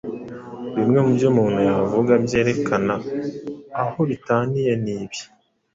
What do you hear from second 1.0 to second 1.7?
mu byo umuntu